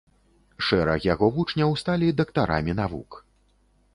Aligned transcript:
Шэраг 0.67 1.03
яго 1.13 1.27
вучняў 1.35 1.75
сталі 1.83 2.09
дактарамі 2.21 2.77
навук. 2.83 3.11